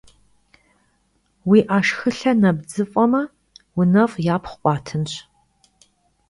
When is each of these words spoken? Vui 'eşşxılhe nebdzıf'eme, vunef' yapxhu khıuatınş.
Vui 1.47 1.59
'eşşxılhe 1.67 2.31
nebdzıf'eme, 2.41 3.23
vunef' 3.75 4.17
yapxhu 4.25 4.55
khıuatınş. 4.59 5.13